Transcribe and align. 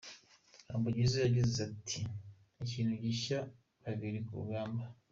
Humble 0.69 0.93
Jizzo 0.97 1.17
yagize 1.25 1.57
ati”Ikintu 1.69 2.93
gishya, 3.03 3.39
babiri 3.85 4.19
ku 4.25 4.31
rugamba. 4.39 4.83